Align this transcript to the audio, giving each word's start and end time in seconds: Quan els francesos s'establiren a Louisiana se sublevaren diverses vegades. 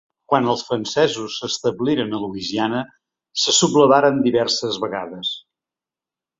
Quan 0.31 0.47
els 0.53 0.61
francesos 0.69 1.35
s'establiren 1.41 2.17
a 2.17 2.23
Louisiana 2.23 2.81
se 3.43 3.55
sublevaren 3.61 4.21
diverses 4.27 4.83
vegades. 4.87 5.39